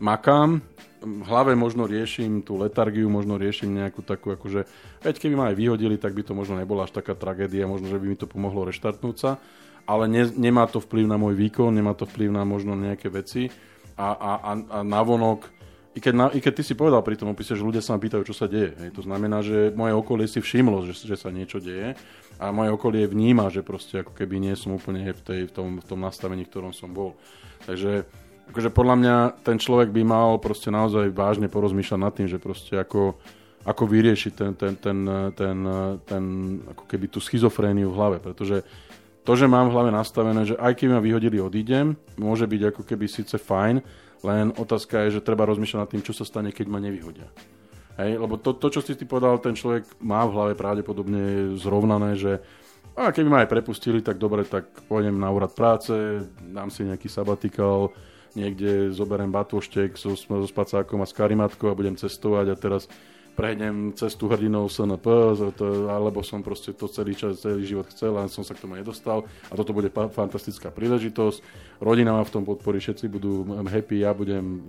makám, 0.00 0.64
v 1.02 1.24
hlave 1.26 1.52
možno 1.52 1.84
riešim 1.84 2.40
tú 2.40 2.56
letargiu, 2.56 3.12
možno 3.12 3.36
riešim 3.36 3.72
nejakú 3.72 4.00
takú, 4.00 4.32
akože, 4.32 4.64
veď 5.04 5.14
keby 5.18 5.34
ma 5.36 5.44
aj 5.52 5.56
vyhodili, 5.58 6.00
tak 6.00 6.16
by 6.16 6.22
to 6.24 6.32
možno 6.32 6.56
nebola 6.56 6.88
až 6.88 6.96
taká 6.96 7.12
tragédia, 7.12 7.68
možno, 7.68 7.92
že 7.92 8.00
by 8.00 8.06
mi 8.08 8.16
to 8.16 8.30
pomohlo 8.30 8.64
reštartnúť 8.64 9.16
sa, 9.18 9.36
ale 9.84 10.08
ne, 10.08 10.24
nemá 10.32 10.64
to 10.70 10.80
vplyv 10.80 11.04
na 11.04 11.18
môj 11.20 11.34
výkon, 11.36 11.74
nemá 11.74 11.92
to 11.92 12.08
vplyv 12.08 12.30
na 12.32 12.46
možno 12.46 12.72
nejaké 12.78 13.12
veci. 13.12 13.52
A, 13.92 14.08
a, 14.16 14.32
a, 14.40 14.52
a 14.56 14.78
navonok, 14.80 15.61
i 15.92 16.00
keď, 16.00 16.14
na, 16.16 16.26
i 16.32 16.40
keď 16.40 16.52
ty 16.56 16.62
si 16.64 16.74
povedal 16.74 17.04
pri 17.04 17.20
tom 17.20 17.36
opise, 17.36 17.52
že 17.52 17.60
ľudia 17.60 17.84
sa 17.84 17.92
ma 17.92 18.00
pýtajú, 18.00 18.24
čo 18.24 18.32
sa 18.32 18.48
deje. 18.48 18.72
Hej. 18.80 18.96
To 18.96 19.02
znamená, 19.04 19.44
že 19.44 19.68
moje 19.76 19.92
okolie 19.92 20.24
si 20.24 20.40
všimlo, 20.40 20.88
že, 20.88 20.96
že 20.96 21.20
sa 21.20 21.28
niečo 21.28 21.60
deje 21.60 21.92
a 22.40 22.48
moje 22.48 22.72
okolie 22.72 23.04
vníma, 23.04 23.52
že 23.52 23.60
proste 23.60 24.00
ako 24.00 24.16
keby 24.16 24.40
nie 24.40 24.56
som 24.56 24.72
úplne 24.72 25.12
v, 25.12 25.20
tej, 25.20 25.40
v, 25.48 25.52
tom, 25.52 25.68
v 25.78 25.86
tom 25.86 26.00
nastavení, 26.00 26.48
v 26.48 26.50
ktorom 26.50 26.72
som 26.72 26.96
bol. 26.96 27.12
Takže 27.68 28.08
akože 28.48 28.72
podľa 28.72 28.96
mňa 28.98 29.16
ten 29.44 29.60
človek 29.60 29.92
by 29.92 30.02
mal 30.02 30.40
proste 30.40 30.72
naozaj 30.72 31.12
vážne 31.12 31.52
porozmýšľať 31.52 32.00
nad 32.00 32.12
tým, 32.16 32.28
že 32.28 32.40
proste 32.40 32.80
ako, 32.80 33.20
ako 33.68 33.82
vyriešiť 33.84 34.32
ten, 34.32 34.52
ten, 34.56 34.72
ten, 34.80 34.98
ten, 35.36 35.56
ten, 36.08 36.24
ako 36.72 36.88
keby 36.88 37.12
tú 37.12 37.20
schizofréniu 37.20 37.92
v 37.92 37.96
hlave, 38.00 38.16
pretože 38.18 38.64
to, 39.22 39.38
že 39.38 39.46
mám 39.46 39.70
v 39.70 39.74
hlave 39.78 39.90
nastavené, 39.94 40.42
že 40.42 40.58
aj 40.58 40.74
keby 40.74 40.98
ma 40.98 41.02
vyhodili, 41.04 41.38
odídem, 41.38 41.94
môže 42.18 42.42
byť 42.48 42.74
ako 42.74 42.82
keby 42.82 43.06
síce 43.06 43.38
fajn, 43.38 43.78
len 44.22 44.54
otázka 44.54 45.06
je, 45.06 45.18
že 45.18 45.26
treba 45.26 45.46
rozmýšľať 45.46 45.78
nad 45.78 45.90
tým, 45.90 46.02
čo 46.02 46.14
sa 46.14 46.22
stane, 46.22 46.54
keď 46.54 46.66
ma 46.70 46.78
nevyhodia. 46.78 47.26
Hej, 48.00 48.22
lebo 48.22 48.40
to, 48.40 48.56
to, 48.56 48.72
čo 48.72 48.80
si 48.80 48.96
ty 48.96 49.04
povedal, 49.04 49.36
ten 49.42 49.52
človek 49.52 49.84
má 50.00 50.24
v 50.24 50.34
hlave 50.34 50.54
pravdepodobne 50.56 51.54
zrovnané, 51.60 52.16
že 52.16 52.40
a 52.92 53.08
keby 53.08 53.28
ma 53.28 53.38
aj 53.44 53.52
prepustili, 53.52 54.04
tak 54.04 54.20
dobre, 54.20 54.44
tak 54.44 54.68
pôjdem 54.84 55.16
na 55.16 55.32
úrad 55.32 55.52
práce, 55.56 55.92
dám 56.40 56.68
si 56.68 56.84
nejaký 56.84 57.08
sabatikal, 57.08 57.88
niekde 58.36 58.92
zoberiem 58.92 59.32
batôštek 59.32 59.96
so, 59.96 60.12
so 60.16 60.44
spacákom 60.48 61.00
a 61.00 61.08
s 61.08 61.16
karimatkou 61.16 61.72
a 61.72 61.76
budem 61.76 61.96
cestovať 61.96 62.46
a 62.52 62.56
teraz 62.56 62.88
prejdem 63.32 63.96
cestu 63.96 64.28
hrdinou 64.28 64.68
SNP, 64.68 65.06
alebo 65.88 66.20
som 66.20 66.44
proste 66.44 66.76
to 66.76 66.84
celý 66.88 67.16
čas, 67.16 67.40
celý 67.40 67.64
život 67.64 67.88
chcel 67.88 68.12
a 68.20 68.28
som 68.28 68.44
sa 68.44 68.52
k 68.52 68.62
tomu 68.62 68.76
nedostal 68.76 69.24
a 69.48 69.52
toto 69.56 69.72
bude 69.72 69.88
fantastická 69.88 70.68
príležitosť. 70.68 71.40
Rodina 71.80 72.12
ma 72.12 72.22
v 72.22 72.34
tom 72.34 72.44
podporí, 72.44 72.78
všetci 72.78 73.08
budú 73.08 73.48
happy, 73.64 74.04
ja 74.04 74.12
budem 74.12 74.68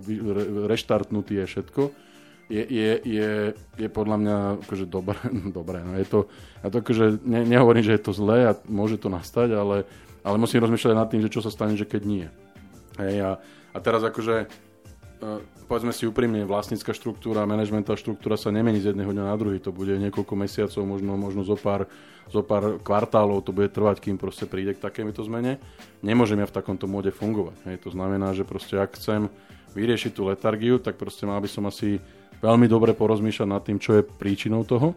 reštartnutý 0.67 1.43
a 1.43 1.46
všetko. 1.46 1.91
Je, 2.51 2.60
je, 2.60 2.91
je, 3.08 3.32
je 3.79 3.88
podľa 3.88 4.17
mňa 4.20 4.36
akože 4.67 4.86
dobré, 4.88 5.15
dobré 5.58 5.79
no 5.79 5.96
je 5.96 6.08
to, 6.08 6.20
ja 6.60 6.67
to 6.67 6.84
akože 6.84 7.24
ne, 7.24 7.48
nehovorím, 7.48 7.88
že 7.88 7.96
je 7.96 8.03
to 8.03 8.12
zlé 8.12 8.51
a 8.51 8.58
môže 8.67 9.00
to 9.00 9.08
nastať, 9.08 9.55
ale, 9.55 9.88
ale 10.27 10.36
musím 10.36 10.60
rozmýšľať 10.60 10.96
nad 10.96 11.08
tým, 11.08 11.24
že 11.24 11.32
čo 11.32 11.39
sa 11.39 11.51
stane, 11.51 11.79
že 11.79 11.88
keď 11.88 12.01
nie. 12.03 12.27
Hej, 13.00 13.15
a, 13.24 13.32
a 13.74 13.77
teraz 13.79 14.03
akože 14.03 14.51
povedzme 15.65 15.95
si 15.95 16.05
úprimne, 16.05 16.45
vlastnícka 16.45 16.93
štruktúra, 16.93 17.49
manažmentá 17.49 17.97
štruktúra 17.97 18.37
sa 18.37 18.53
nemení 18.53 18.77
z 18.83 18.93
jedného 18.93 19.09
dňa 19.09 19.25
na 19.25 19.35
druhý. 19.39 19.57
To 19.63 19.73
bude 19.73 19.95
niekoľko 19.97 20.33
mesiacov, 20.37 20.81
možno, 20.85 21.17
možno 21.17 21.41
zo, 21.41 21.57
pár, 21.57 21.89
zo 22.29 22.45
pár 22.45 22.77
kvartálov 22.83 23.41
to 23.41 23.55
bude 23.55 23.71
trvať, 23.73 24.03
kým 24.03 24.21
proste 24.21 24.45
príde 24.45 24.77
k 24.77 24.83
takémuto 24.83 25.23
zmene. 25.25 25.57
Nemôžem 26.05 26.37
ja 26.39 26.47
v 26.47 26.55
takomto 26.55 26.85
móde 26.85 27.09
fungovať. 27.09 27.57
Hej. 27.69 27.77
To 27.87 27.89
znamená, 27.95 28.35
že 28.37 28.45
proste 28.45 28.77
ak 28.77 28.99
chcem 28.99 29.31
vyriešiť 29.73 30.11
tú 30.13 30.29
letargiu, 30.29 30.77
tak 30.77 31.01
proste 31.01 31.25
mal 31.25 31.41
by 31.41 31.49
som 31.49 31.65
asi 31.65 31.97
veľmi 32.43 32.69
dobre 32.69 32.93
porozmýšľať 32.93 33.47
nad 33.49 33.63
tým, 33.63 33.81
čo 33.81 33.97
je 33.97 34.05
príčinou 34.05 34.67
toho 34.67 34.93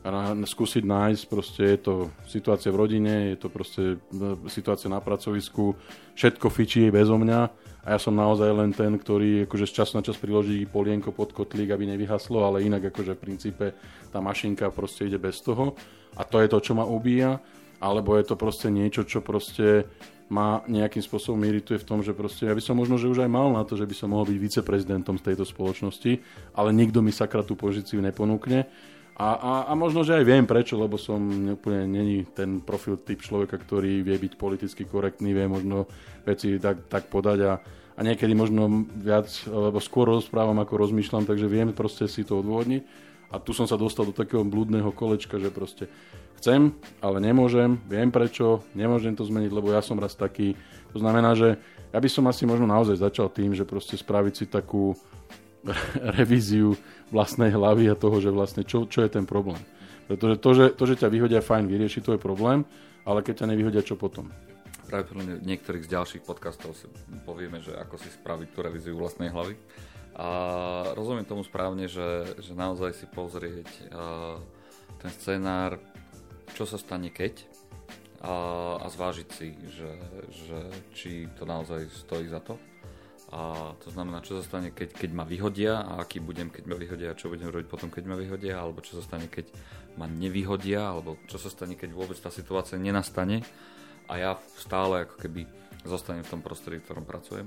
a 0.00 0.32
skúsiť 0.32 0.80
nájsť, 0.80 1.22
proste 1.28 1.76
je 1.76 1.78
to 1.84 1.94
situácia 2.24 2.72
v 2.72 2.80
rodine, 2.80 3.36
je 3.36 3.36
to 3.36 3.48
proste 3.52 4.00
e, 4.00 4.48
situácia 4.48 4.88
na 4.88 4.96
pracovisku, 4.96 5.76
všetko 6.16 6.46
fičí 6.48 6.88
bezo 6.88 7.20
mňa 7.20 7.40
a 7.80 7.96
ja 7.96 7.98
som 7.98 8.12
naozaj 8.12 8.50
len 8.52 8.70
ten, 8.76 8.92
ktorý 8.92 9.48
akože 9.48 9.64
z 9.64 9.76
času 9.80 9.92
na 9.96 10.04
čas 10.04 10.20
priloží 10.20 10.68
polienko 10.68 11.16
pod 11.16 11.32
kotlík, 11.32 11.72
aby 11.72 11.88
nevyhaslo, 11.88 12.44
ale 12.44 12.64
inak 12.64 12.92
akože 12.92 13.16
v 13.16 13.22
princípe 13.24 13.66
tá 14.12 14.20
mašinka 14.20 14.68
proste 14.68 15.08
ide 15.08 15.16
bez 15.16 15.40
toho. 15.40 15.72
A 16.20 16.26
to 16.28 16.44
je 16.44 16.48
to, 16.52 16.60
čo 16.60 16.72
ma 16.76 16.84
ubíja, 16.84 17.40
alebo 17.80 18.20
je 18.20 18.28
to 18.28 18.36
proste 18.36 18.68
niečo, 18.68 19.08
čo 19.08 19.24
proste 19.24 19.88
ma 20.30 20.62
nejakým 20.68 21.02
spôsobom 21.02 21.42
irituje 21.42 21.82
v 21.82 21.88
tom, 21.88 22.04
že 22.06 22.14
proste 22.14 22.46
ja 22.46 22.54
by 22.54 22.62
som 22.62 22.78
možno, 22.78 23.00
že 23.00 23.10
už 23.10 23.26
aj 23.26 23.30
mal 23.32 23.50
na 23.50 23.66
to, 23.66 23.74
že 23.74 23.88
by 23.88 23.94
som 23.96 24.14
mohol 24.14 24.30
byť 24.30 24.38
viceprezidentom 24.38 25.18
z 25.18 25.32
tejto 25.32 25.42
spoločnosti, 25.42 26.22
ale 26.54 26.70
nikto 26.70 27.02
mi 27.02 27.10
sakra 27.10 27.42
tú 27.42 27.58
pozíciu 27.58 27.98
neponúkne 27.98 28.70
a, 29.20 29.28
a, 29.36 29.52
a 29.68 29.72
možno, 29.76 30.00
že 30.00 30.16
aj 30.16 30.24
viem 30.24 30.48
prečo, 30.48 30.80
lebo 30.80 30.96
som 30.96 31.20
úplne 31.52 31.84
není 31.84 32.24
ten 32.32 32.64
profil 32.64 32.96
typ 32.96 33.20
človeka, 33.20 33.60
ktorý 33.60 34.00
vie 34.00 34.16
byť 34.16 34.32
politicky 34.40 34.88
korektný, 34.88 35.36
vie 35.36 35.44
možno 35.44 35.84
veci 36.24 36.56
tak, 36.56 36.88
tak 36.88 37.12
podať 37.12 37.38
a, 37.44 37.52
a 37.60 38.00
niekedy 38.00 38.32
možno 38.32 38.88
viac, 38.96 39.28
alebo 39.44 39.76
skôr 39.76 40.08
rozprávam, 40.08 40.56
ako 40.64 40.88
rozmýšľam, 40.88 41.28
takže 41.28 41.52
viem 41.52 41.68
proste 41.76 42.08
si 42.08 42.24
to 42.24 42.40
odôvodniť. 42.40 43.12
A 43.28 43.36
tu 43.36 43.52
som 43.52 43.68
sa 43.68 43.76
dostal 43.76 44.08
do 44.08 44.16
takého 44.16 44.40
blúdneho 44.40 44.88
kolečka, 44.88 45.36
že 45.36 45.52
proste 45.52 45.92
chcem, 46.40 46.72
ale 47.04 47.20
nemôžem, 47.20 47.76
viem 47.92 48.08
prečo, 48.08 48.64
nemôžem 48.72 49.12
to 49.12 49.28
zmeniť, 49.28 49.52
lebo 49.52 49.68
ja 49.68 49.84
som 49.84 50.00
raz 50.00 50.16
taký. 50.16 50.56
To 50.96 50.98
znamená, 50.98 51.36
že 51.36 51.60
ja 51.92 52.00
by 52.00 52.08
som 52.08 52.24
asi 52.24 52.48
možno 52.48 52.64
naozaj 52.64 52.96
začal 52.96 53.28
tým, 53.28 53.52
že 53.52 53.68
proste 53.68 54.00
spraviť 54.00 54.32
si 54.32 54.44
takú 54.48 54.96
revíziu 56.18 56.76
vlastnej 57.10 57.52
hlavy 57.52 57.90
a 57.92 57.98
toho, 57.98 58.22
že 58.22 58.30
vlastne 58.32 58.62
čo, 58.64 58.86
čo 58.86 59.04
je 59.04 59.10
ten 59.10 59.26
problém. 59.28 59.60
Pretože 60.10 60.34
to 60.42 60.50
že, 60.56 60.66
to, 60.74 60.84
že 60.90 60.94
ťa 60.98 61.08
vyhodia, 61.12 61.44
fajn, 61.44 61.70
vyrieši, 61.70 62.02
to 62.02 62.16
je 62.16 62.20
problém, 62.20 62.66
ale 63.06 63.22
keď 63.22 63.44
ťa 63.44 63.50
nevyhodia, 63.54 63.82
čo 63.86 63.94
potom? 63.94 64.26
Pravdepodobne 64.90 65.38
niektorých 65.46 65.86
z 65.86 65.92
ďalších 65.94 66.22
podcastov 66.26 66.74
si 66.74 66.90
povieme, 67.22 67.62
že 67.62 67.78
ako 67.78 67.94
si 67.94 68.10
spraviť 68.10 68.48
tú 68.50 68.58
revíziu 68.58 68.94
vlastnej 68.98 69.30
hlavy. 69.30 69.54
A 70.18 70.28
rozumiem 70.98 71.22
tomu 71.22 71.46
správne, 71.46 71.86
že, 71.86 72.34
že 72.42 72.58
naozaj 72.58 72.98
si 72.98 73.06
pozrieť 73.06 73.70
uh, 73.94 74.42
ten 74.98 75.14
scenár, 75.14 75.78
čo 76.58 76.66
sa 76.66 76.74
stane 76.74 77.14
keď 77.14 77.46
a, 78.20 78.34
a 78.82 78.86
zvážiť 78.90 79.28
si, 79.32 79.54
že, 79.70 79.92
že 80.28 80.58
či 80.92 81.10
to 81.38 81.46
naozaj 81.46 81.88
stojí 81.88 82.28
za 82.28 82.42
to. 82.42 82.58
A 83.30 83.72
to 83.78 83.94
znamená, 83.94 84.26
čo 84.26 84.42
sa 84.42 84.42
stane, 84.42 84.74
keď, 84.74 84.90
keď 84.90 85.10
ma 85.14 85.22
vyhodia 85.22 85.86
a 85.86 86.02
aký 86.02 86.18
budem, 86.18 86.50
keď 86.50 86.64
ma 86.66 86.74
vyhodia 86.74 87.14
a 87.14 87.18
čo 87.18 87.30
budem 87.30 87.46
robiť 87.46 87.70
potom, 87.70 87.86
keď 87.86 88.10
ma 88.10 88.18
vyhodia, 88.18 88.58
alebo 88.58 88.82
čo 88.82 88.98
sa 88.98 89.06
stane, 89.06 89.30
keď 89.30 89.54
ma 89.94 90.10
nevyhodia, 90.10 90.90
alebo 90.90 91.14
čo 91.30 91.38
sa 91.38 91.46
stane, 91.46 91.78
keď 91.78 91.94
vôbec 91.94 92.18
tá 92.18 92.26
situácia 92.26 92.74
nenastane 92.74 93.46
a 94.10 94.18
ja 94.18 94.30
stále 94.58 95.06
ako 95.06 95.14
keby 95.22 95.46
zostanem 95.86 96.26
v 96.26 96.32
tom 96.34 96.42
prostredí, 96.42 96.82
v 96.82 96.86
ktorom 96.90 97.06
pracujem. 97.06 97.46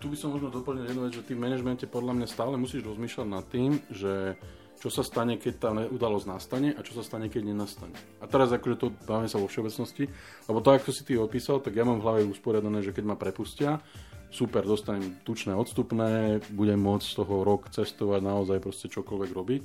Tu 0.00 0.08
by 0.08 0.16
som 0.16 0.32
možno 0.32 0.48
doplnil 0.50 0.88
jednu 0.88 1.06
vec, 1.06 1.14
že 1.14 1.22
ty 1.22 1.36
v 1.36 1.44
manažmente 1.44 1.84
podľa 1.86 2.16
mňa 2.16 2.26
stále 2.26 2.56
musíš 2.56 2.82
rozmýšľať 2.88 3.28
nad 3.28 3.44
tým, 3.52 3.78
že 3.92 4.34
čo 4.82 4.90
sa 4.90 5.06
stane, 5.06 5.38
keď 5.38 5.54
tá 5.62 5.70
udalosť 5.70 6.26
nastane 6.26 6.74
a 6.74 6.82
čo 6.82 6.98
sa 6.98 7.06
stane, 7.06 7.30
keď 7.30 7.54
nenastane. 7.54 7.94
A 8.18 8.26
teraz 8.26 8.50
akože 8.50 8.76
to 8.82 8.90
dáme 9.06 9.30
sa 9.30 9.38
vo 9.38 9.46
všeobecnosti, 9.46 10.10
lebo 10.50 10.58
to, 10.58 10.74
ako 10.74 10.90
si 10.90 11.06
ty 11.06 11.14
opísal, 11.14 11.62
tak 11.62 11.78
ja 11.78 11.86
mám 11.86 12.02
v 12.02 12.04
hlave 12.08 12.20
usporiadané, 12.26 12.82
že 12.82 12.90
keď 12.90 13.14
ma 13.14 13.14
prepustia, 13.14 13.78
super, 14.32 14.64
dostanem 14.64 15.20
tučné 15.22 15.52
odstupné, 15.52 16.40
budem 16.56 16.80
môcť 16.80 17.06
z 17.06 17.16
toho 17.20 17.44
rok 17.44 17.68
cestovať, 17.68 18.20
naozaj 18.24 18.58
proste 18.64 18.88
čokoľvek 18.88 19.30
robiť, 19.30 19.62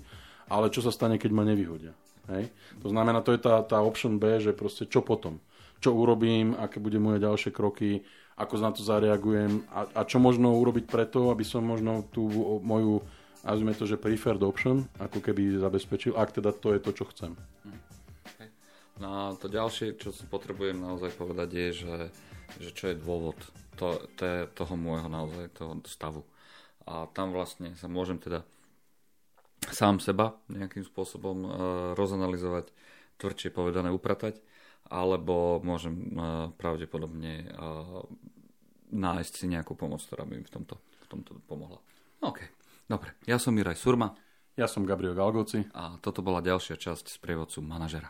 ale 0.51 0.67
čo 0.69 0.83
sa 0.83 0.91
stane, 0.91 1.15
keď 1.15 1.31
ma 1.31 1.47
nevyhodia? 1.47 1.95
Hej? 2.27 2.51
To 2.83 2.91
znamená, 2.91 3.23
to 3.23 3.31
je 3.31 3.39
tá, 3.39 3.63
tá 3.63 3.79
option 3.79 4.19
B, 4.19 4.43
že 4.43 4.51
proste 4.51 4.83
čo 4.85 4.99
potom? 4.99 5.39
Čo 5.79 5.95
urobím, 5.95 6.53
aké 6.59 6.83
bude 6.83 6.99
moje 6.99 7.23
ďalšie 7.23 7.55
kroky, 7.55 8.03
ako 8.37 8.53
na 8.61 8.69
to 8.69 8.85
zareagujem 8.85 9.65
a, 9.73 9.89
a 9.97 10.01
čo 10.05 10.21
možno 10.21 10.53
urobiť 10.61 10.85
preto, 10.85 11.33
aby 11.33 11.41
som 11.41 11.65
možno 11.65 12.05
tú 12.13 12.29
moju, 12.61 13.01
nazvime 13.41 13.73
to, 13.73 13.89
že 13.89 13.97
preferred 13.97 14.43
option, 14.45 14.85
ako 15.01 15.23
keby 15.23 15.57
zabezpečil, 15.57 16.13
ak 16.13 16.37
teda 16.37 16.53
to 16.53 16.77
je 16.77 16.79
to, 16.83 16.91
čo 16.93 17.09
chcem. 17.09 17.33
No 18.97 19.07
a 19.07 19.21
to 19.37 19.45
ďalšie, 19.45 19.97
čo 20.01 20.09
potrebujem 20.29 20.81
naozaj 20.81 21.13
povedať 21.13 21.49
je, 21.53 21.67
že, 21.85 21.95
že 22.57 22.69
čo 22.73 22.89
je 22.89 22.95
dôvod 22.97 23.37
to, 23.77 24.01
to 24.17 24.49
toho 24.57 24.73
môjho 24.73 25.05
naozaj 25.05 25.53
toho 25.53 25.77
stavu. 25.85 26.25
A 26.87 27.05
tam 27.13 27.35
vlastne 27.35 27.77
sa 27.77 27.85
môžem 27.85 28.17
teda 28.17 28.41
sám 29.69 29.99
seba 29.99 30.39
nejakým 30.47 30.81
spôsobom 30.87 31.37
e, 31.43 31.49
rozanalizovať, 31.93 32.71
tvrdšie 33.19 33.49
povedané 33.51 33.91
upratať, 33.91 34.39
alebo 34.87 35.59
môžem 35.61 35.93
e, 35.93 36.05
pravdepodobne 36.55 37.33
e, 37.43 37.47
nájsť 38.95 39.33
si 39.33 39.45
nejakú 39.51 39.75
pomoc, 39.75 39.99
ktorá 39.99 40.23
by 40.23 40.39
mi 40.39 40.45
v 40.47 40.53
tomto, 40.53 40.79
v 40.79 41.07
tomto 41.11 41.31
pomohla. 41.45 41.83
OK, 42.23 42.39
dobre. 42.87 43.13
Ja 43.27 43.37
som 43.37 43.53
Miraj 43.53 43.77
Surma. 43.77 44.15
Ja 44.57 44.65
som 44.65 44.89
Gabriel 44.89 45.13
Galgoci. 45.13 45.69
A 45.77 46.01
toto 46.01 46.25
bola 46.25 46.41
ďalšia 46.41 46.81
časť 46.81 47.13
z 47.13 47.17
prievodcu 47.21 47.61
manažera. 47.61 48.09